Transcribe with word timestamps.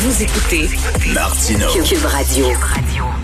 Vous 0.00 0.22
écoutez 0.22 0.68
Martineau. 1.12 1.66
Cube 1.84 2.04
Radio. 2.04 2.46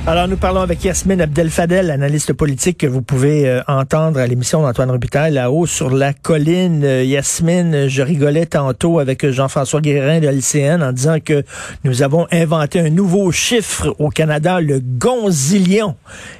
Alors, 0.06 0.26
nous 0.28 0.36
parlons 0.36 0.60
avec 0.60 0.82
Yasmine 0.84 1.20
Abdel-Fadel, 1.20 1.90
analyste 1.90 2.32
politique 2.32 2.78
que 2.78 2.86
vous 2.86 3.00
pouvez 3.02 3.48
euh, 3.48 3.60
entendre 3.68 4.18
à 4.18 4.26
l'émission 4.26 4.62
d'Antoine 4.62 4.90
Robitaille, 4.90 5.32
là-haut 5.34 5.66
sur 5.66 5.90
la 5.90 6.12
colline. 6.12 6.82
Euh, 6.84 7.04
Yasmine, 7.04 7.86
je 7.88 8.02
rigolais 8.02 8.46
tantôt 8.46 8.98
avec 8.98 9.28
Jean-François 9.30 9.80
Guérin 9.80 10.20
de 10.20 10.26
LCN 10.28 10.82
en 10.82 10.92
disant 10.92 11.18
que 11.24 11.44
nous 11.84 12.02
avons 12.02 12.26
inventé 12.32 12.80
un 12.80 12.90
nouveau 12.90 13.30
chiffre 13.30 13.94
au 13.98 14.08
Canada, 14.08 14.60
le 14.60 14.80
gonzillion. 14.80 15.96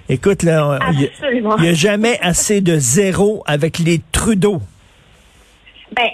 Écoute, 0.09 0.43
là, 0.43 0.79
il 0.93 1.01
y 1.01 1.05
a- 1.05 1.09
Absolument. 1.09 1.57
il 1.59 1.63
n'y 1.63 1.69
a 1.69 1.75
jamais 1.75 2.19
assez 2.23 2.61
de 2.61 2.77
zéro 2.79 3.43
avec 3.47 3.79
les 3.79 4.01
Trudeau. 4.11 4.61
Ben, 5.95 6.09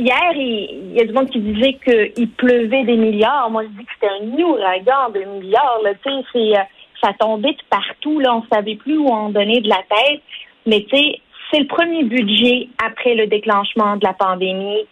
hier, 0.00 0.32
il, 0.34 0.92
y 0.94 1.00
a 1.00 1.04
du 1.04 1.12
monde 1.12 1.30
qui 1.30 1.40
disait 1.40 1.78
qu'il 1.84 2.30
pleuvait 2.30 2.84
des 2.84 2.96
milliards. 2.96 3.50
Moi, 3.50 3.64
je 3.64 3.68
dis 3.68 3.84
que 3.84 3.92
c'était 3.94 4.12
un 4.12 4.42
ouragan 4.42 5.10
de 5.14 5.20
milliards. 5.24 5.80
Là. 5.82 5.92
Euh, 6.06 6.54
ça 7.02 7.12
tombait 7.18 7.52
de 7.52 7.62
partout. 7.68 8.20
Là. 8.20 8.36
On 8.36 8.44
savait 8.52 8.76
plus 8.76 8.98
où 8.98 9.08
en 9.08 9.30
donner 9.30 9.60
de 9.60 9.68
la 9.68 9.82
tête. 9.88 10.22
Mais 10.66 10.84
tu 10.88 10.96
sais, 10.96 11.20
c'est 11.50 11.60
le 11.60 11.66
premier 11.66 12.04
budget 12.04 12.68
après 12.84 13.14
le 13.14 13.26
déclenchement 13.26 13.96
de 13.96 14.04
la 14.04 14.12
pandémie. 14.12 14.86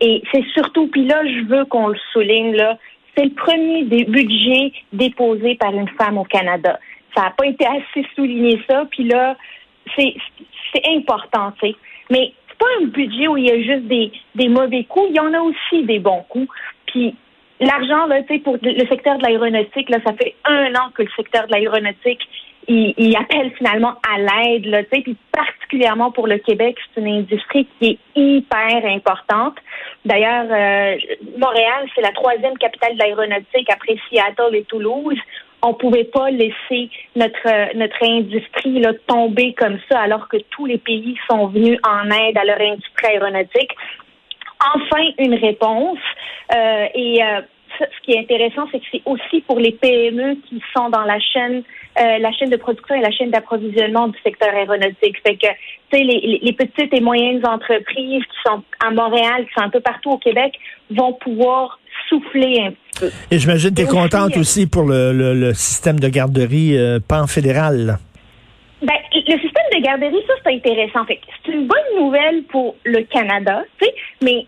Et 0.00 0.22
c'est 0.32 0.44
surtout, 0.54 0.86
puis 0.88 1.06
là, 1.06 1.22
je 1.24 1.44
veux 1.46 1.64
qu'on 1.64 1.88
le 1.88 1.98
souligne, 2.12 2.54
là, 2.54 2.78
c'est 3.16 3.24
le 3.24 3.34
premier 3.34 3.82
budget 3.82 4.72
déposé 4.92 5.56
par 5.56 5.74
une 5.74 5.88
femme 5.98 6.16
au 6.16 6.24
Canada. 6.24 6.78
Ça 7.14 7.22
n'a 7.22 7.30
pas 7.30 7.46
été 7.46 7.66
assez 7.66 8.06
souligné 8.14 8.62
ça, 8.68 8.86
puis 8.90 9.04
là, 9.04 9.36
c'est 9.96 10.14
c'est 10.72 10.82
important, 10.88 11.52
tu 11.60 11.70
sais. 11.70 11.76
Mais 12.10 12.32
pas 12.60 12.66
un 12.80 12.86
budget 12.86 13.26
où 13.26 13.36
il 13.36 13.46
y 13.46 13.50
a 13.50 13.56
juste 13.56 13.88
des, 13.88 14.12
des 14.34 14.48
mauvais 14.48 14.84
coups, 14.84 15.06
il 15.10 15.16
y 15.16 15.20
en 15.20 15.32
a 15.34 15.40
aussi 15.40 15.84
des 15.84 15.98
bons 15.98 16.22
coups. 16.28 16.48
Puis 16.86 17.16
l'argent, 17.58 18.06
là, 18.06 18.22
tu 18.22 18.34
sais, 18.34 18.38
pour 18.40 18.56
le 18.62 18.86
secteur 18.86 19.18
de 19.18 19.24
l'aéronautique, 19.24 19.88
là, 19.88 19.98
ça 20.06 20.12
fait 20.12 20.34
un 20.44 20.72
an 20.74 20.90
que 20.94 21.02
le 21.02 21.08
secteur 21.16 21.46
de 21.46 21.52
l'aéronautique 21.52 22.20
il, 22.68 23.16
appelle 23.16 23.52
finalement 23.56 23.94
à 24.08 24.18
l'aide, 24.18 24.66
là, 24.66 24.84
tu 24.84 24.90
sais, 24.92 25.02
puis 25.02 25.16
particulièrement 25.32 26.10
pour 26.10 26.26
le 26.26 26.38
Québec, 26.38 26.76
c'est 26.94 27.00
une 27.00 27.08
industrie 27.08 27.66
qui 27.78 27.90
est 27.90 27.98
hyper 28.14 28.84
importante. 28.84 29.56
D'ailleurs, 30.04 30.46
euh, 30.50 30.96
Montréal, 31.38 31.88
c'est 31.94 32.02
la 32.02 32.12
troisième 32.12 32.56
capitale 32.58 32.94
de 32.94 32.98
l'aéronautique 32.98 33.68
après 33.70 33.96
Seattle 34.08 34.54
et 34.54 34.64
Toulouse. 34.64 35.18
On 35.62 35.74
pouvait 35.74 36.04
pas 36.04 36.30
laisser 36.30 36.88
notre 37.16 37.46
euh, 37.46 37.66
notre 37.74 38.02
industrie 38.02 38.80
là, 38.80 38.92
tomber 39.06 39.52
comme 39.54 39.78
ça, 39.90 40.00
alors 40.00 40.28
que 40.28 40.38
tous 40.50 40.66
les 40.66 40.78
pays 40.78 41.16
sont 41.30 41.48
venus 41.48 41.78
en 41.86 42.10
aide 42.10 42.38
à 42.38 42.44
leur 42.44 42.60
industrie 42.60 43.06
aéronautique. 43.08 43.70
Enfin, 44.74 45.04
une 45.18 45.34
réponse. 45.34 45.98
Euh, 46.54 46.86
et 46.94 47.22
euh, 47.22 47.40
ce 47.78 48.00
qui 48.04 48.12
est 48.12 48.18
intéressant, 48.20 48.66
c'est 48.72 48.80
que 48.80 48.86
c'est 48.92 49.02
aussi 49.06 49.40
pour 49.42 49.58
les 49.58 49.72
PME 49.72 50.36
qui 50.48 50.62
sont 50.76 50.90
dans 50.90 51.04
la 51.04 51.18
chaîne, 51.20 51.62
euh, 52.00 52.18
la 52.18 52.32
chaîne 52.32 52.50
de 52.50 52.56
production 52.56 52.94
et 52.94 53.00
la 53.00 53.10
chaîne 53.10 53.30
d'approvisionnement 53.30 54.08
du 54.08 54.18
secteur 54.22 54.52
aéronautique. 54.54 55.16
Fait 55.26 55.36
que, 55.36 55.46
tu 55.46 55.98
sais, 55.98 56.04
les- 56.04 56.40
les 56.42 56.52
petites 56.52 56.92
et 56.92 57.00
moyennes 57.00 57.46
entreprises 57.46 58.22
qui 58.24 58.36
sont 58.46 58.62
à 58.84 58.90
Montréal, 58.90 59.46
qui 59.46 59.52
sont 59.54 59.62
un 59.64 59.70
peu 59.70 59.80
partout 59.80 60.10
au 60.10 60.18
Québec, 60.18 60.58
vont 60.90 61.12
pouvoir 61.14 61.78
souffler 62.08 62.60
un 62.66 62.70
petit 62.72 62.89
peu. 63.00 63.10
Et 63.30 63.38
j'imagine 63.38 63.70
que 63.70 63.74
tu 63.76 63.80
es 63.82 63.84
aussi, 63.84 63.94
contente 63.96 64.36
euh, 64.36 64.40
aussi 64.40 64.66
pour 64.66 64.84
le, 64.84 65.12
le- 65.12 65.34
le 65.34 65.54
système 65.54 65.98
de 65.98 66.08
garderie 66.08 66.76
euh, 66.78 67.00
pan-fédéral. 67.06 67.98
Ben, 68.82 68.94
le 69.12 69.20
système 69.38 69.68
de 69.74 69.82
garderie, 69.82 70.22
ça, 70.26 70.34
c'est 70.44 70.54
intéressant. 70.54 71.04
Fait 71.06 71.20
c'est 71.44 71.52
une 71.52 71.66
bonne 71.66 71.78
nouvelle 71.98 72.44
pour 72.44 72.76
le 72.84 73.02
Canada, 73.02 73.62
mais 74.22 74.46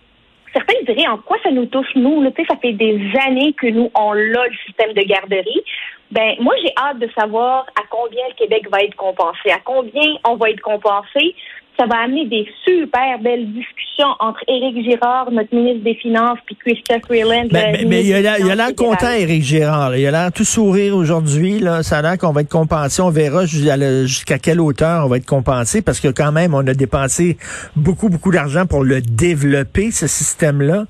certains 0.53 0.75
diraient 0.87 1.09
en 1.09 1.19
quoi 1.19 1.37
ça 1.43 1.51
nous 1.51 1.67
touche, 1.67 1.89
nous, 1.97 2.23
là, 2.23 2.31
ça 2.49 2.57
fait 2.61 2.73
des 2.73 3.01
années 3.27 3.53
que 3.55 3.67
nous, 3.69 3.91
on 3.95 4.13
l'a, 4.13 4.47
le 4.47 4.57
système 4.67 4.93
de 4.95 5.03
garderie. 5.03 5.63
Ben, 6.11 6.35
moi, 6.41 6.55
j'ai 6.63 6.73
hâte 6.77 6.99
de 6.99 7.09
savoir 7.19 7.65
à 7.79 7.83
combien 7.91 8.23
le 8.29 8.35
Québec 8.35 8.65
va 8.71 8.83
être 8.83 8.95
compensé, 8.97 9.51
à 9.51 9.59
combien 9.65 10.15
on 10.29 10.37
va 10.37 10.51
être 10.51 10.61
compensé. 10.61 11.35
Ça 11.83 11.89
va 11.89 12.03
amener 12.05 12.27
des 12.29 12.47
super 12.65 13.19
belles 13.21 13.47
discussions 13.47 14.07
entre 14.21 14.39
Éric 14.47 14.85
Girard, 14.89 15.33
notre 15.33 15.53
ministre 15.53 15.83
des 15.83 15.95
Finances, 15.97 16.39
puis 16.47 16.57
Christophe 16.57 17.03
Freeland. 17.07 17.49
Ben, 17.51 17.73
le 17.73 17.79
ben, 17.79 17.89
mais 17.89 18.05
il 18.05 18.15
a 18.15 18.55
l'air 18.55 18.75
content. 18.77 19.11
Éric 19.11 19.43
Gérard. 19.43 19.91
là. 19.91 19.99
Il 19.99 20.07
a 20.07 20.11
l'air 20.13 20.33
tout 20.33 20.45
sourire 20.45 20.95
aujourd'hui. 20.95 21.59
Là. 21.59 21.83
Ça 21.83 21.99
a 21.99 22.03
l'air 22.03 22.19
qu'on 22.19 22.31
va 22.31 22.43
être 22.43 22.49
compensé. 22.49 23.03
On 23.03 23.11
verra 23.11 23.47
jusqu'à 23.47 23.77
le- 23.77 24.07
jusqu'à 24.07 24.39
quelle 24.39 24.61
hauteur 24.61 25.05
on 25.07 25.09
va 25.09 25.17
être 25.17 25.27
compensé 25.27 25.83
parce 25.83 25.99
que 25.99 26.07
quand 26.09 26.31
même, 26.31 26.55
on 26.55 26.65
a 26.69 26.75
dépensé 26.75 27.37
beaucoup, 27.75 28.09
beaucoup 28.09 28.31
d'argent 28.31 28.65
pour 28.67 28.85
le 28.85 29.01
développer, 29.01 29.91
ce 29.91 30.07
système-là. 30.07 30.85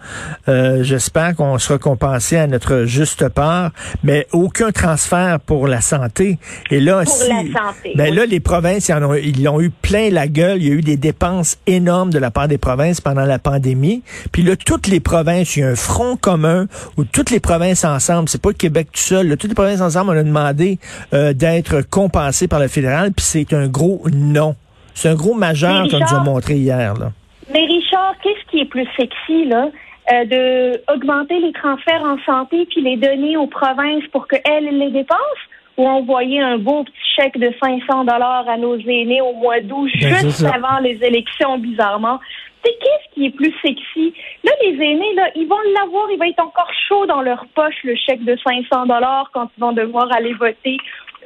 Euh, 0.49 0.83
J'espère 0.83 1.35
qu'on 1.37 1.57
sera 1.59 1.79
compensé 1.79 2.37
à 2.37 2.47
notre 2.47 2.85
juste 2.85 3.29
part, 3.31 3.71
mais 4.03 4.27
aucun 4.33 4.73
transfert 4.73 5.39
pour 5.41 5.69
la 5.69 5.81
santé. 5.81 6.39
Et 6.71 6.81
là, 6.81 7.05
Pour 7.05 7.15
si, 7.15 7.31
la 7.31 7.37
santé, 7.37 7.93
ben 7.95 8.11
oui. 8.11 8.17
là, 8.17 8.27
les 8.27 8.41
provinces, 8.41 8.89
ils 8.89 8.93
en 8.93 9.03
ont, 9.11 9.15
ils 9.15 9.49
ont 9.49 9.61
eu 9.61 9.71
plein 9.71 10.11
la 10.11 10.29
gueule. 10.29 10.59
Il 10.61 10.69
y 10.69 10.71
a 10.71 10.75
eu 10.75 10.82
des 10.83 10.97
dépenses 10.97 11.59
énormes 11.67 12.11
de 12.11 12.19
la 12.19 12.31
part 12.31 12.49
des 12.49 12.59
provinces 12.59 13.01
pendant 13.01 13.25
la 13.25 13.39
pandémie. 13.39 14.03
Puis 14.33 14.43
là, 14.43 14.57
toutes 14.57 14.87
les 14.87 15.01
provinces, 15.01 15.57
il 15.57 15.61
y 15.61 15.63
a 15.63 15.69
un 15.69 15.77
front 15.77 16.17
commun 16.17 16.67
où 16.97 17.05
toutes 17.05 17.31
les 17.31 17.41
provinces 17.41 17.85
ensemble, 17.85 18.29
c'est 18.29 18.41
pas 18.41 18.51
le 18.51 18.55
Québec 18.55 18.89
tout 18.93 19.01
seul, 19.01 19.29
là, 19.29 19.37
toutes 19.37 19.51
les 19.51 19.55
provinces 19.55 19.81
ensemble, 19.81 20.11
on 20.11 20.19
a 20.19 20.23
demandé 20.23 20.79
euh, 21.13 21.33
d'être 21.33 21.83
compensées 21.89 22.49
par 22.49 22.61
le 22.61 22.69
fédéral, 22.69 23.13
puis 23.13 23.25
c'est 23.25 23.53
un 23.53 23.69
gros 23.69 24.03
non. 24.13 24.55
C'est 24.95 25.09
un 25.09 25.15
gros 25.15 25.35
majeur 25.35 25.89
qu'on 25.89 25.99
nous 25.99 26.15
a 26.15 26.23
montré 26.23 26.55
hier. 26.57 26.95
Là. 26.95 27.13
Mais 27.53 27.65
Richard, 27.65 28.15
qu'est-ce 28.23 28.51
qui 28.51 28.61
est 28.61 28.67
plus 28.67 28.87
sexy, 28.97 29.47
là? 29.47 29.69
Euh, 30.13 30.25
de 30.25 30.93
augmenter 30.93 31.39
les 31.39 31.53
transferts 31.53 32.03
en 32.03 32.19
santé 32.27 32.67
puis 32.69 32.83
les 32.83 32.97
donner 32.97 33.37
aux 33.37 33.47
provinces 33.47 34.05
pour 34.11 34.27
qu'elles 34.27 34.65
les 34.65 34.91
dépensent? 34.91 35.47
Ou 35.77 35.87
envoyer 35.87 36.41
un 36.41 36.59
beau 36.59 36.85
petit 36.85 36.95
chèque 37.17 37.39
de 37.39 37.53
500 37.63 38.05
dollars 38.05 38.49
à 38.49 38.57
nos 38.57 38.77
aînés 38.79 39.21
au 39.21 39.33
mois 39.35 39.61
d'août 39.61 39.91
Ben, 40.01 40.17
juste 40.17 40.45
avant 40.45 40.79
les 40.81 41.03
élections 41.03 41.59
bizarrement 41.59 42.19
c'est 42.65 42.79
qu'est-ce 42.79 43.15
qui 43.15 43.27
est 43.27 43.31
plus 43.31 43.53
sexy? 43.61 44.15
Là 44.45 44.53
les 44.63 44.75
aînés 44.75 45.15
là 45.15 45.31
ils 45.35 45.49
vont 45.49 45.61
l'avoir 45.75 46.11
il 46.11 46.19
va 46.19 46.29
être 46.29 46.43
encore 46.43 46.71
chaud 46.89 47.07
dans 47.07 47.23
leur 47.23 47.45
poche 47.55 47.83
le 47.85 47.95
chèque 47.97 48.25
de 48.25 48.37
500 48.37 48.87
dollars 48.87 49.31
quand 49.33 49.49
ils 49.57 49.61
vont 49.61 49.73
devoir 49.73 50.13
aller 50.13 50.35
voter 50.35 50.77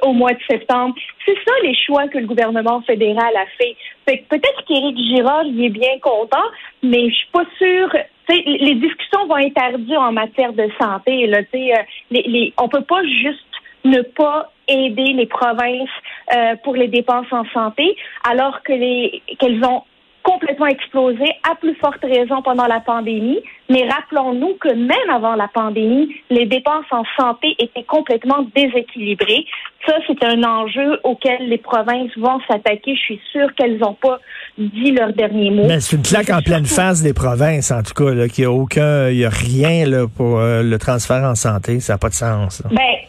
au 0.03 0.13
mois 0.13 0.33
de 0.33 0.39
septembre. 0.49 0.95
C'est 1.25 1.35
ça 1.35 1.53
les 1.63 1.75
choix 1.75 2.07
que 2.07 2.17
le 2.17 2.27
gouvernement 2.27 2.81
fédéral 2.81 3.35
a 3.35 3.45
fait. 3.57 3.75
Fait 4.07 4.19
que 4.19 4.27
peut-être 4.29 4.63
qu'Éric 4.67 4.97
Girard 4.97 5.45
il 5.45 5.65
est 5.65 5.69
bien 5.69 5.99
content, 6.01 6.45
mais 6.83 7.09
je 7.09 7.15
suis 7.15 7.29
pas 7.31 7.45
sûre. 7.57 7.89
Les 8.29 8.75
discussions 8.75 9.25
vont 9.27 9.37
être 9.37 9.57
ardues 9.57 9.95
en 9.95 10.11
matière 10.11 10.51
de 10.51 10.69
santé. 10.79 11.27
Là, 11.27 11.43
tu 11.43 11.49
sais, 11.53 11.73
euh, 11.73 11.81
les, 12.11 12.23
les, 12.23 12.53
on 12.61 12.67
peut 12.67 12.83
pas 12.83 13.01
juste 13.03 13.46
ne 13.85 14.01
pas 14.01 14.51
aider 14.67 15.13
les 15.13 15.27
provinces 15.27 15.89
euh, 16.35 16.55
pour 16.63 16.75
les 16.75 16.87
dépenses 16.87 17.31
en 17.31 17.45
santé, 17.53 17.95
alors 18.29 18.61
que 18.63 18.73
les 18.73 19.21
qu'elles 19.39 19.63
ont 19.63 19.83
complètement 20.27 20.65
explosé, 20.65 21.23
à 21.49 21.55
plus 21.55 21.73
forte 21.75 22.03
raison 22.03 22.41
pendant 22.41 22.67
la 22.67 22.81
pandémie. 22.81 23.39
Mais 23.69 23.87
rappelons-nous 23.87 24.55
que 24.59 24.73
même 24.73 25.09
avant 25.09 25.35
la 25.35 25.47
pandémie, 25.47 26.13
les 26.29 26.45
dépenses 26.45 26.85
en 26.91 27.03
santé 27.17 27.55
étaient 27.59 27.85
complètement 27.85 28.45
déséquilibrées. 28.53 29.45
Ça, 29.85 29.93
c'est 30.05 30.21
un 30.25 30.43
enjeu 30.43 30.99
auquel 31.05 31.47
les 31.47 31.57
provinces 31.57 32.11
vont 32.17 32.41
s'attaquer. 32.49 32.95
Je 32.95 33.01
suis 33.01 33.21
sûre 33.31 33.53
qu'elles 33.55 33.77
n'ont 33.77 33.93
pas 33.93 34.19
dit 34.57 34.91
leur 34.91 35.13
dernier 35.13 35.49
mot. 35.49 35.65
Mais 35.65 35.79
c'est 35.79 35.95
une 35.95 36.03
claque 36.03 36.29
en 36.29 36.41
pleine 36.41 36.65
face 36.65 37.01
des 37.01 37.13
provinces, 37.13 37.71
en 37.71 37.81
tout 37.83 37.93
cas, 37.93 38.13
là, 38.13 38.27
qu'il 38.27 38.43
n'y 38.43 38.49
a 38.49 38.51
aucun, 38.51 39.09
il 39.09 39.19
y 39.19 39.25
a 39.25 39.29
rien 39.29 39.85
là, 39.85 40.07
pour 40.13 40.39
euh, 40.39 40.61
le 40.61 40.77
transfert 40.77 41.23
en 41.23 41.35
santé. 41.35 41.79
Ça 41.79 41.93
n'a 41.93 41.99
pas 41.99 42.09
de 42.09 42.15
sens. 42.15 42.61
là. 42.65 42.69
Ben, 42.71 43.06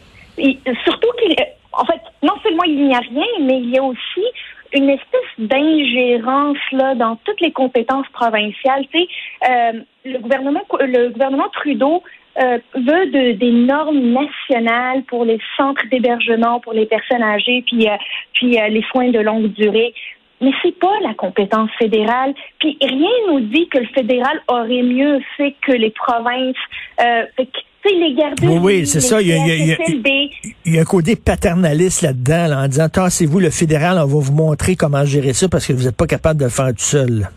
surtout 0.83 1.09
qu'il, 1.19 1.35
en 1.73 1.85
fait, 1.85 2.01
non 2.23 2.33
seulement 2.43 2.63
il 2.63 2.87
n'y 2.87 2.95
a 2.95 2.99
rien, 2.99 3.25
mais 3.41 3.59
il 3.59 3.69
y 3.69 3.77
a 3.77 3.83
aussi 3.83 4.25
une 4.73 4.89
espèce 4.89 5.21
d'ingérence 5.37 6.57
là 6.71 6.95
dans 6.95 7.15
toutes 7.17 7.41
les 7.41 7.51
compétences 7.51 8.07
provinciales. 8.13 8.85
Tu 8.93 8.99
sais, 8.99 9.07
euh, 9.49 9.79
le 10.05 10.19
gouvernement, 10.19 10.61
le 10.79 11.09
gouvernement 11.09 11.49
Trudeau 11.49 12.03
euh, 12.41 12.59
veut 12.75 13.05
de, 13.07 13.31
des 13.33 13.51
normes 13.51 13.99
nationales 13.99 15.03
pour 15.03 15.25
les 15.25 15.39
centres 15.57 15.83
d'hébergement 15.91 16.59
pour 16.59 16.73
les 16.73 16.85
personnes 16.85 17.23
âgées, 17.23 17.63
puis 17.65 17.87
euh, 17.87 17.95
puis 18.33 18.51
les 18.51 18.83
soins 18.91 19.09
de 19.09 19.19
longue 19.19 19.51
durée. 19.53 19.93
Mais 20.41 20.51
c'est 20.63 20.79
pas 20.79 20.93
la 21.01 21.13
compétence 21.15 21.69
fédérale. 21.77 22.33
Puis 22.59 22.77
rien 22.81 23.09
nous 23.27 23.41
dit 23.41 23.67
que 23.67 23.79
le 23.79 23.87
fédéral 23.87 24.41
aurait 24.47 24.83
mieux 24.83 25.19
fait 25.35 25.53
que 25.61 25.73
les 25.73 25.89
provinces. 25.89 26.55
Tu 27.83 27.89
sais, 27.89 27.95
les 27.95 28.47
Oui, 28.47 28.57
oui, 28.61 28.85
c'est 28.87 28.99
ça, 29.01 29.21
il 29.21 29.27
y 29.27 29.33
a- 29.33 29.37
il 29.37 29.47
y 29.47 29.51
a- 29.51 29.55
il 29.55 29.67
y 29.67 29.71
a- 29.71 29.75
CHSLD, 29.77 30.29
Il 30.65 30.75
y 30.75 30.77
a 30.77 30.81
un 30.81 30.85
côté 30.85 31.15
paternaliste 31.15 32.01
là-dedans, 32.01 32.47
là, 32.47 32.61
en 32.63 32.67
disant 32.67 32.89
tassez-vous 32.89 33.39
le 33.39 33.49
fédéral, 33.49 33.97
on 33.97 34.05
va 34.05 34.19
vous 34.19 34.33
montrer 34.33 34.75
comment 34.75 35.03
gérer 35.05 35.33
ça 35.33 35.47
parce 35.49 35.65
que 35.67 35.73
vous 35.73 35.83
n'êtes 35.85 35.97
pas 35.97 36.07
capable 36.07 36.39
de 36.39 36.45
le 36.45 36.51
faire 36.51 36.67
tout 36.69 36.75
seul. 36.79 37.27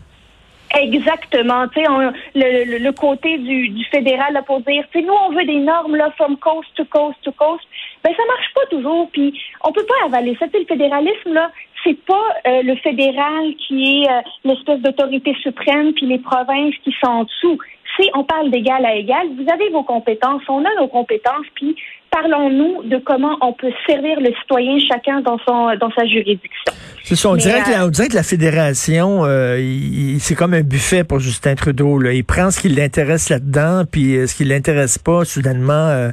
Exactement. 0.75 1.67
Tu 1.67 1.81
sais, 1.83 1.87
le, 2.33 2.79
le, 2.79 2.91
côté 2.93 3.37
du, 3.37 3.69
du 3.69 3.85
fédéral 3.85 4.33
là, 4.33 4.41
pour 4.41 4.59
dire, 4.61 4.83
tu 4.91 4.99
sais, 4.99 5.05
nous, 5.05 5.13
on 5.13 5.31
veut 5.31 5.45
des 5.45 5.59
normes 5.59 5.95
là, 5.95 6.09
from 6.17 6.35
coast 6.37 6.67
to 6.75 6.83
coast 6.85 7.17
to 7.23 7.31
coast. 7.33 7.63
Ben, 8.03 8.11
ça 8.15 8.23
marche 8.27 8.51
pas 8.55 8.65
toujours. 8.75 9.07
Puis, 9.11 9.39
on 9.63 9.71
peut 9.71 9.85
pas 9.85 10.07
avaler 10.07 10.35
ça. 10.39 10.47
Tu 10.47 10.59
le 10.59 10.65
fédéralisme, 10.65 11.31
là, 11.33 11.51
c'est 11.83 11.97
pas 12.05 12.25
euh, 12.47 12.63
le 12.63 12.75
fédéral 12.77 13.53
qui 13.67 14.01
est 14.03 14.09
euh, 14.09 14.21
l'espèce 14.45 14.79
d'autorité 14.79 15.35
suprême, 15.43 15.93
puis 15.93 16.07
les 16.07 16.19
provinces 16.19 16.75
qui 16.83 16.91
sont 17.03 17.11
en 17.11 17.23
dessous. 17.25 17.59
Si 17.95 18.09
on 18.15 18.23
parle 18.23 18.49
d'égal 18.49 18.85
à 18.85 18.95
égal, 18.95 19.27
vous 19.35 19.51
avez 19.51 19.69
vos 19.69 19.83
compétences, 19.83 20.41
on 20.47 20.65
a 20.65 20.75
nos 20.79 20.87
compétences, 20.87 21.45
puis 21.53 21.75
parlons-nous 22.13 22.83
de 22.83 22.97
comment 22.97 23.35
on 23.41 23.53
peut 23.53 23.71
servir 23.87 24.19
le 24.19 24.31
citoyen 24.41 24.77
chacun 24.87 25.21
dans 25.21 25.39
son 25.39 25.75
dans 25.79 25.91
sa 25.97 26.05
juridiction. 26.05 26.73
C'est 27.03 27.15
ça, 27.15 27.29
on, 27.29 27.35
dirait 27.35 27.63
que 27.63 27.71
la, 27.71 27.81
euh, 27.81 27.87
on 27.87 27.89
dirait 27.89 28.07
que 28.07 28.15
la 28.15 28.23
fédération, 28.23 29.25
euh, 29.25 30.15
c'est 30.19 30.35
comme 30.35 30.53
un 30.53 30.61
buffet 30.61 31.03
pour 31.03 31.19
Justin 31.19 31.55
Trudeau. 31.55 31.97
Là. 31.97 32.13
Il 32.13 32.23
prend 32.23 32.51
ce 32.51 32.61
qui 32.61 32.69
l'intéresse 32.69 33.29
là-dedans, 33.29 33.83
puis 33.89 34.15
euh, 34.15 34.27
ce 34.27 34.35
qui 34.35 34.45
l'intéresse 34.45 34.99
pas, 34.99 35.25
soudainement, 35.25 36.11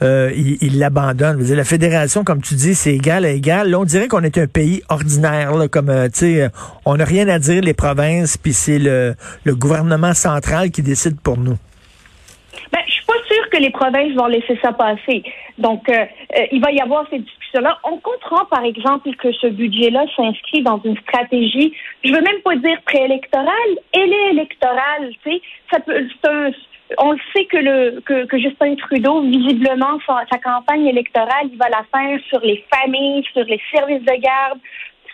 il 0.00 0.78
l'abandonne. 0.78 1.42
La 1.42 1.64
fédération, 1.64 2.24
comme 2.24 2.40
tu 2.40 2.54
dis, 2.54 2.74
c'est 2.74 2.94
égal 2.94 3.24
à 3.24 3.30
égal. 3.30 3.70
Là, 3.70 3.80
on 3.80 3.84
dirait 3.84 4.08
qu'on 4.08 4.22
est 4.22 4.38
un 4.38 4.46
pays 4.46 4.82
ordinaire, 4.88 5.54
là, 5.56 5.68
comme, 5.68 5.92
tu 6.12 6.20
sais, 6.20 6.48
on 6.86 6.96
n'a 6.96 7.04
rien 7.04 7.28
à 7.28 7.38
dire 7.38 7.60
les 7.60 7.74
provinces, 7.74 8.36
puis 8.36 8.52
c'est 8.52 8.78
le, 8.78 9.14
le 9.44 9.54
gouvernement 9.54 10.14
central 10.14 10.70
qui 10.70 10.82
décide 10.82 11.20
pour 11.20 11.36
nous 11.36 11.56
que 13.50 13.58
les 13.58 13.70
provinces 13.70 14.12
vont 14.14 14.26
laisser 14.26 14.58
ça 14.62 14.72
passer. 14.72 15.22
Donc, 15.58 15.88
euh, 15.88 16.06
euh, 16.36 16.46
il 16.52 16.60
va 16.60 16.72
y 16.72 16.80
avoir 16.80 17.06
ces 17.10 17.18
discussions-là. 17.18 17.78
On 17.84 17.98
comprend, 17.98 18.44
par 18.46 18.64
exemple, 18.64 19.10
que 19.16 19.32
ce 19.32 19.48
budget-là 19.48 20.04
s'inscrit 20.16 20.62
dans 20.62 20.80
une 20.84 20.96
stratégie, 20.98 21.74
je 22.04 22.12
veux 22.12 22.22
même 22.22 22.40
pas 22.42 22.56
dire 22.56 22.80
préélectorale, 22.86 23.72
elle 23.92 24.12
est 24.12 24.30
électorale. 24.30 25.10
Tu 25.22 25.32
sais, 25.32 25.42
ça 25.70 25.80
peut, 25.80 26.06
on 26.98 27.12
le 27.12 27.18
sait 27.34 27.44
que 27.44 28.38
Justin 28.38 28.74
Trudeau, 28.76 29.20
visiblement, 29.22 29.98
sa, 30.06 30.24
sa, 30.30 30.38
campagne 30.38 30.86
électorale, 30.86 31.48
il 31.52 31.58
va 31.58 31.68
la 31.68 31.84
faire 31.92 32.18
sur 32.28 32.40
les 32.40 32.64
familles, 32.74 33.24
sur 33.32 33.44
les 33.44 33.60
services 33.72 34.02
de 34.02 34.20
garde, 34.20 34.58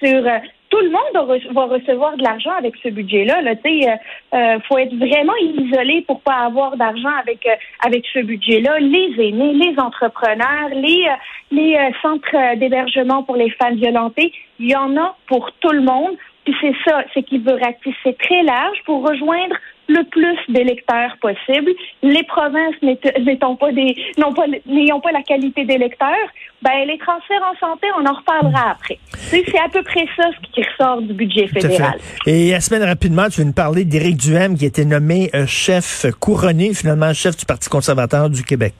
sur 0.02 0.26
euh, 0.26 0.38
tout 0.70 0.80
le 0.80 0.90
monde 0.90 1.44
va 1.52 1.64
recevoir 1.64 2.16
de 2.16 2.22
l'argent 2.22 2.52
avec 2.58 2.74
ce 2.82 2.88
budget-là. 2.88 3.42
Là, 3.42 3.54
il 3.64 3.88
euh, 3.88 4.36
euh, 4.36 4.58
faut 4.68 4.78
être 4.78 4.94
vraiment 4.94 5.36
isolé 5.36 6.02
pour 6.06 6.20
pas 6.20 6.46
avoir 6.46 6.76
d'argent 6.76 7.12
avec 7.20 7.46
euh, 7.46 7.54
avec 7.84 8.04
ce 8.12 8.20
budget-là. 8.20 8.78
Les 8.80 9.14
aînés, 9.18 9.52
les 9.54 9.78
entrepreneurs, 9.78 10.70
les 10.72 11.06
les 11.52 11.78
centres 12.02 12.56
d'hébergement 12.56 13.22
pour 13.22 13.36
les 13.36 13.50
femmes 13.50 13.76
violentées, 13.76 14.32
il 14.58 14.70
y 14.70 14.76
en 14.76 14.96
a 14.96 15.16
pour 15.26 15.52
tout 15.60 15.70
le 15.70 15.82
monde. 15.82 16.16
Puis 16.44 16.54
c'est 16.60 16.74
ça, 16.86 17.02
c'est 17.12 17.22
qu'il 17.22 17.42
veut 17.42 17.58
ratisser 17.60 18.14
très 18.14 18.42
large 18.42 18.78
pour 18.84 19.08
rejoindre 19.08 19.56
le 19.88 20.02
plus 20.04 20.36
d'électeurs 20.48 21.16
possible. 21.20 21.70
Les 22.02 22.22
provinces 22.24 22.74
n'étant 22.82 23.56
pas 23.56 23.72
des, 23.72 23.96
pas, 24.16 24.46
n'ayant 24.66 25.00
pas 25.00 25.12
la 25.12 25.22
qualité 25.22 25.64
d'électeurs, 25.64 26.28
ben, 26.62 26.86
les 26.86 26.98
transferts 26.98 27.42
en 27.42 27.56
santé, 27.58 27.86
on 27.98 28.06
en 28.06 28.14
reparlera 28.14 28.70
après. 28.70 28.98
C'est, 29.14 29.44
à 29.58 29.68
peu 29.68 29.82
près 29.82 30.06
ça 30.16 30.24
ce 30.30 30.52
qui 30.52 30.62
ressort 30.62 31.02
du 31.02 31.12
budget 31.12 31.46
fédéral. 31.46 31.98
Et 32.26 32.50
la 32.50 32.60
semaine 32.60 32.82
rapidement, 32.82 33.28
tu 33.28 33.40
veux 33.40 33.46
nous 33.46 33.52
parler 33.52 33.84
d'Éric 33.84 34.16
Duhem 34.16 34.56
qui 34.56 34.64
a 34.64 34.68
été 34.68 34.84
nommé 34.84 35.30
euh, 35.34 35.46
chef 35.46 36.06
couronné, 36.18 36.74
finalement 36.74 37.12
chef 37.12 37.36
du 37.36 37.44
Parti 37.44 37.68
conservateur 37.68 38.30
du 38.30 38.42
Québec. 38.42 38.74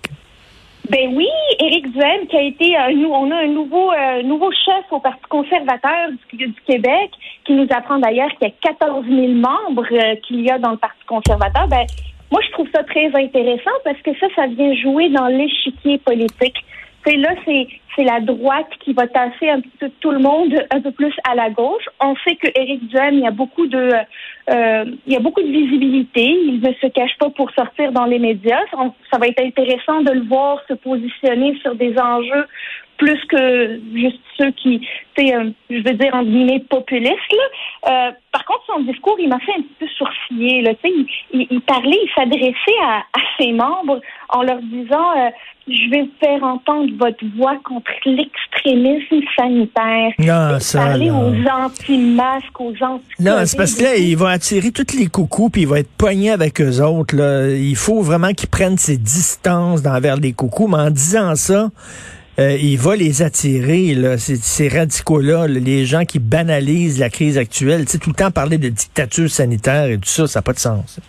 Ben 0.91 1.11
oui, 1.15 1.27
Éric 1.67 1.91
Duhem 1.91 2.27
qui 2.29 2.37
a 2.37 2.43
été 2.43 2.79
euh, 2.79 2.93
nous 2.95 3.09
on 3.09 3.29
a 3.33 3.39
un 3.39 3.49
nouveau 3.49 3.91
euh, 3.91 4.23
nouveau 4.23 4.53
chef 4.53 4.85
au 4.93 5.01
Parti 5.01 5.23
conservateur 5.29 6.11
du, 6.33 6.55
Québec 6.65 7.11
qui 7.45 7.55
nous 7.55 7.67
apprend 7.71 7.99
d'ailleurs 7.99 8.31
qu'il 8.39 8.47
y 8.47 8.51
a 8.51 8.73
14 8.73 9.05
000 9.05 9.33
membres 9.33 9.87
euh, 9.91 10.15
qu'il 10.27 10.43
y 10.43 10.51
a 10.51 10.59
dans 10.59 10.71
le 10.71 10.77
Parti 10.77 11.05
conservateur. 11.09 11.67
Ben 11.67 11.85
moi 12.31 12.41
je 12.47 12.53
trouve 12.53 12.69
ça 12.73 12.85
très 12.85 13.07
intéressant 13.07 13.77
parce 13.85 14.01
que 14.03 14.17
ça 14.19 14.29
ça 14.37 14.47
vient 14.47 14.75
jouer 14.75 15.09
dans 15.09 15.27
l'échiquier 15.27 15.99
politique. 15.99 16.57
Là 17.15 17.35
c'est 17.45 18.05
la 18.05 18.21
droite 18.21 18.69
qui 18.81 18.93
va 18.93 19.07
tasser 19.07 19.49
un 19.49 19.61
peu 19.79 19.91
tout 20.01 20.11
le 20.11 20.19
monde 20.19 20.55
un 20.71 20.81
peu 20.81 20.91
plus 20.91 21.15
à 21.29 21.35
la 21.35 21.51
gauche. 21.51 21.85
On 22.01 22.15
sait 22.27 22.37
que 22.37 22.49
Éric 22.55 22.89
Duhem, 22.89 23.15
il 23.15 23.21
y 23.21 23.27
a 23.27 23.31
beaucoup 23.31 23.67
de 23.67 23.93
euh, 24.51 24.85
il 25.07 25.13
y 25.13 25.17
a 25.17 25.21
beaucoup 25.21 25.41
de 25.41 25.49
visibilité. 25.49 26.25
Il 26.25 26.61
ne 26.61 26.73
se 26.75 26.87
cache 26.89 27.17
pas 27.19 27.31
pour 27.31 27.51
sortir 27.53 27.93
dans 27.93 28.05
les 28.05 28.19
médias. 28.19 28.61
Ça 29.11 29.19
va 29.19 29.29
être 29.29 29.41
intéressant 29.41 30.03
de 30.03 30.13
le 30.13 30.25
voir 30.25 30.61
se 30.69 30.75
positionner 30.75 31.57
sur 31.63 31.75
des 31.75 31.97
enjeux 31.99 32.47
plus 32.97 33.21
que 33.29 33.81
juste 33.95 34.21
ceux 34.39 34.51
qui, 34.53 34.81
tu 35.17 35.33
euh, 35.33 35.51
je 35.71 35.77
veux 35.77 35.95
dire, 35.95 36.15
en 36.15 36.23
guillemets, 36.23 36.63
populistes. 36.69 37.13
Là. 37.33 37.89
Euh, 37.91 38.11
par 38.33 38.45
contre, 38.45 38.63
son 38.67 38.81
discours, 38.81 39.17
il 39.19 39.29
m'a 39.29 39.39
fait 39.41 39.53
un 39.53 39.63
petit 39.63 39.77
peu 39.81 39.87
sourciller. 39.97 40.63
Là. 40.63 40.73
Il, 40.85 41.07
il, 41.33 41.47
il 41.51 41.61
parlait, 41.63 41.99
il 42.03 42.11
s'adressait 42.15 42.83
à, 42.83 42.99
à, 42.99 43.21
ses 43.39 43.53
membres 43.53 44.01
en 44.29 44.43
leur 44.43 44.61
disant 44.63 45.11
euh, 45.17 45.31
Je 45.69 45.91
vais 45.91 46.09
faire 46.21 46.43
entendre 46.43 46.91
votre 46.99 47.25
voix 47.37 47.57
contre 47.65 47.91
l'extrémisme 48.05 49.21
sanitaire. 49.39 50.13
Non, 50.19 50.59
ça, 50.61 50.87
parler 50.87 51.11
aux 51.11 51.35
anti-masques, 51.51 52.61
aux 52.61 52.75
anti 52.83 53.05
Non, 53.19 53.37
c'est 53.45 53.57
parce 53.57 53.75
que 53.75 53.85
là, 53.85 53.97
il 53.97 54.17
va 54.17 54.31
attirer 54.31 54.71
tous 54.71 54.97
les 54.97 55.07
coucous, 55.07 55.51
puis 55.51 55.63
il 55.63 55.69
va 55.69 55.81
être 55.81 55.97
poigné 55.97 56.31
avec 56.31 56.61
eux 56.61 56.83
autres. 56.83 57.17
Là. 57.17 57.49
Il 57.49 57.77
faut 57.77 58.03
vraiment 58.03 58.33
qu'il 58.33 58.49
prenne 58.49 58.77
ses 58.77 58.99
distances 58.99 59.87
envers 59.87 60.17
les 60.17 60.33
coucous. 60.33 60.69
Mais 60.69 60.79
en 60.79 60.91
disant 60.91 61.35
ça, 61.37 61.69
euh, 62.39 62.57
il 62.61 62.77
va 62.77 62.97
les 62.97 63.23
attirer, 63.23 63.95
là, 63.95 64.19
ces, 64.19 64.69
radicaux-là, 64.69 65.47
les 65.47 65.87
gens 65.87 66.05
qui 66.05 66.19
banalisent 66.19 67.01
la 67.01 67.09
crise 67.09 67.39
actuelle. 67.39 67.87
Tu 67.87 67.93
sais, 67.93 67.99
tout 67.99 68.11
le 68.11 68.17
temps 68.17 68.31
parler 68.31 68.59
de 68.59 68.69
dictature 68.69 69.31
sanitaire 69.31 69.87
et 69.87 69.97
tout 69.97 70.09
ça, 70.09 70.27
ça 70.27 70.41
n'a 70.41 70.43
pas 70.43 70.53
de 70.53 70.59
sens. 70.59 71.01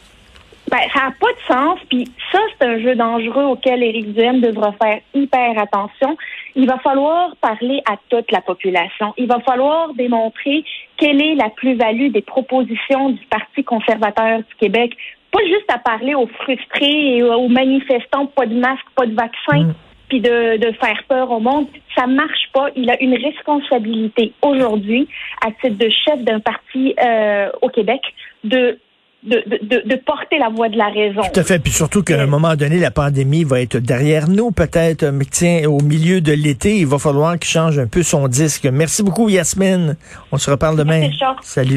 Ben, 0.72 0.80
ça 0.94 1.00
n'a 1.02 1.14
pas 1.20 1.32
de 1.32 1.54
sens. 1.54 1.80
Puis 1.90 2.10
ça, 2.32 2.40
c'est 2.52 2.66
un 2.66 2.80
jeu 2.80 2.96
dangereux 2.96 3.44
auquel 3.44 3.84
Éric 3.84 4.14
Duhem 4.14 4.40
devra 4.40 4.74
faire 4.82 5.00
hyper 5.14 5.60
attention. 5.60 6.18
Il 6.56 6.66
va 6.66 6.78
falloir 6.80 7.36
parler 7.42 7.82
à 7.90 7.96
toute 8.10 8.32
la 8.32 8.42
population. 8.42 9.14
Il 9.18 9.28
va 9.28 9.40
falloir 9.42 9.94
démontrer 9.96 10.64
quelle 10.96 11.22
est 11.22 11.36
la 11.36 11.50
plus-value 11.50 12.12
des 12.12 12.22
propositions 12.22 13.10
du 13.10 13.26
Parti 13.26 13.66
conservateur 13.66 14.40
du 14.40 14.56
Québec. 14.60 14.96
Pas 15.32 15.44
juste 15.46 15.70
à 15.74 15.78
parler 15.78 16.16
aux 16.16 16.28
frustrés 16.28 17.18
et 17.18 17.24
aux 17.24 17.50
manifestants, 17.50 18.28
pas 18.28 18.46
de 18.46 18.56
masque, 18.56 18.86
pas 18.96 19.06
de 19.06 19.14
vaccin. 19.14 19.64
Mm 19.64 19.74
puis 20.07 20.21
de, 20.21 20.57
de 20.57 20.71
faire 20.74 21.04
peur 21.07 21.31
au 21.31 21.39
monde. 21.39 21.68
Ça 21.95 22.07
marche 22.07 22.50
pas. 22.54 22.68
Il 22.75 22.89
a 22.89 23.01
une 23.01 23.15
responsabilité 23.15 24.33
aujourd'hui, 24.42 25.07
à 25.45 25.51
titre 25.51 25.77
de 25.77 25.89
chef 25.89 26.24
d'un 26.24 26.39
parti 26.39 26.95
euh, 27.01 27.50
au 27.62 27.69
Québec, 27.69 28.01
de 28.44 28.80
de, 29.24 29.44
de, 29.50 29.89
de, 29.89 29.95
porter 29.95 30.38
la 30.39 30.50
voix 30.50 30.69
de 30.69 30.77
la 30.77 30.89
raison. 30.89 31.21
Tout 31.33 31.39
à 31.39 31.44
fait. 31.44 31.59
Puis 31.59 31.71
surtout 31.71 32.04
qu'à 32.04 32.21
un 32.21 32.27
moment 32.27 32.56
donné, 32.56 32.77
la 32.80 32.92
pandémie 32.92 33.44
va 33.44 33.62
être 33.62 33.77
derrière 33.77 34.30
nous, 34.30 34.51
peut-être. 34.51 35.06
Mais 35.06 35.25
tiens, 35.25 35.68
au 35.68 35.81
milieu 35.81 36.21
de 36.21 36.31
l'été, 36.31 36.77
il 36.77 36.88
va 36.88 37.00
falloir 37.00 37.38
qu'il 37.38 37.50
change 37.50 37.80
un 37.80 37.88
peu 37.88 38.04
son 38.04 38.27
disque. 38.27 38.65
Merci 38.71 39.04
beaucoup, 39.04 39.27
Yasmine. 39.27 39.98
On 40.31 40.38
se 40.38 40.50
reparle 40.50 40.77
demain. 40.77 41.09
Salut. 41.42 41.65